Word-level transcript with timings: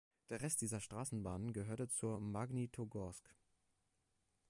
Der 0.31 0.41
Rest 0.41 0.61
dieser 0.61 0.79
Straßenbahnen 0.79 1.53
gehörte 1.53 1.87
zu 1.87 2.07
Magnitogorsk. 2.07 3.35